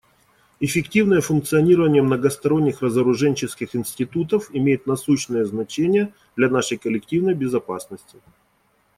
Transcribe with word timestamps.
Эффективное 0.59 1.21
функционирование 1.21 2.01
многосторонних 2.01 2.81
разоруженческих 2.81 3.75
институтов 3.75 4.49
имеет 4.51 4.87
насущное 4.87 5.45
значение 5.45 6.11
для 6.35 6.49
нашей 6.49 6.79
коллективной 6.79 7.35
безопасности. 7.35 8.19